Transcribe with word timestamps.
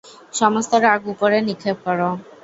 সমস্ত 0.33 0.71
রাগ 0.85 1.01
উপরে 1.13 1.37
নিক্ষেপ 1.47 1.77
কর। 1.85 1.99